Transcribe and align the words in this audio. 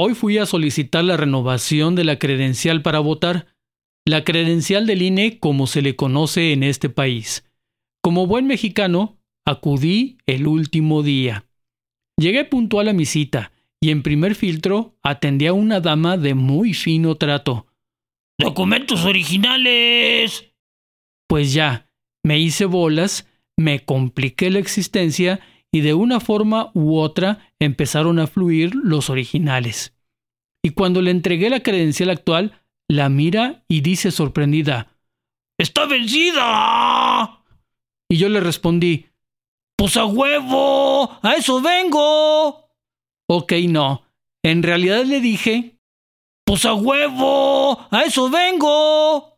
Hoy 0.00 0.14
fui 0.14 0.38
a 0.38 0.46
solicitar 0.46 1.02
la 1.02 1.16
renovación 1.16 1.96
de 1.96 2.04
la 2.04 2.20
credencial 2.20 2.82
para 2.82 3.00
votar, 3.00 3.48
la 4.06 4.22
credencial 4.22 4.86
del 4.86 5.02
INE 5.02 5.40
como 5.40 5.66
se 5.66 5.82
le 5.82 5.96
conoce 5.96 6.52
en 6.52 6.62
este 6.62 6.88
país. 6.88 7.44
Como 8.00 8.28
buen 8.28 8.46
mexicano, 8.46 9.18
acudí 9.44 10.18
el 10.26 10.46
último 10.46 11.02
día. 11.02 11.46
Llegué 12.16 12.44
puntual 12.44 12.86
a 12.88 12.92
mi 12.92 13.06
cita 13.06 13.50
y 13.80 13.90
en 13.90 14.04
primer 14.04 14.36
filtro 14.36 14.96
atendí 15.02 15.48
a 15.48 15.52
una 15.52 15.80
dama 15.80 16.16
de 16.16 16.34
muy 16.34 16.74
fino 16.74 17.16
trato. 17.16 17.66
¡Documentos 18.38 19.04
originales! 19.04 20.52
Pues 21.26 21.52
ya, 21.52 21.90
me 22.22 22.38
hice 22.38 22.66
bolas, 22.66 23.26
me 23.56 23.80
compliqué 23.80 24.48
la 24.50 24.60
existencia 24.60 25.40
y 25.72 25.80
de 25.80 25.94
una 25.94 26.20
forma 26.20 26.70
u 26.74 26.98
otra 26.98 27.52
empezaron 27.58 28.18
a 28.18 28.26
fluir 28.26 28.74
los 28.74 29.10
originales. 29.10 29.94
Y 30.62 30.70
cuando 30.70 31.02
le 31.02 31.10
entregué 31.10 31.50
la 31.50 31.62
credencial 31.62 32.10
actual, 32.10 32.60
la 32.88 33.08
mira 33.08 33.64
y 33.68 33.82
dice 33.82 34.10
sorprendida, 34.10 34.98
¡Está 35.58 35.86
vencida! 35.86 37.44
Y 38.08 38.16
yo 38.16 38.28
le 38.28 38.40
respondí, 38.40 39.06
¡Pues 39.76 39.96
a 39.96 40.06
huevo! 40.06 41.18
¡A 41.22 41.34
eso 41.34 41.60
vengo! 41.60 42.70
Ok, 43.28 43.52
no. 43.68 44.02
En 44.42 44.62
realidad 44.62 45.04
le 45.04 45.20
dije, 45.20 45.78
¡Pues 46.46 46.64
a 46.64 46.74
huevo! 46.74 47.78
¡A 47.90 48.02
eso 48.04 48.30
vengo! 48.30 49.37